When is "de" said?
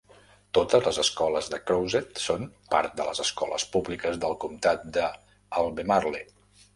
1.53-1.57, 3.01-3.05, 4.97-5.05